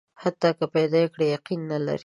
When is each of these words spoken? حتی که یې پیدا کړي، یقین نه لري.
حتی 0.21 0.49
که 0.59 0.63
یې 0.65 0.71
پیدا 0.75 1.01
کړي، 1.13 1.25
یقین 1.35 1.61
نه 1.71 1.77
لري. 1.85 1.99